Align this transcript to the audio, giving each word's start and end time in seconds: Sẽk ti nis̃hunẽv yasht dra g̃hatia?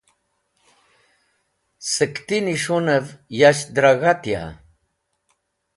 Sẽk 1.91 2.15
ti 2.27 2.37
nis̃hunẽv 2.45 3.05
yasht 3.39 3.67
dra 3.75 3.91
g̃hatia? 3.99 4.43